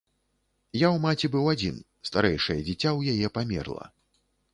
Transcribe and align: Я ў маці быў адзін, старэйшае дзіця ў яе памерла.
Я 0.83 0.87
ў 0.93 0.97
маці 1.03 1.29
быў 1.35 1.45
адзін, 1.53 1.75
старэйшае 2.09 2.57
дзіця 2.69 2.89
ў 2.97 3.27
яе 3.27 3.31
памерла. 3.37 3.85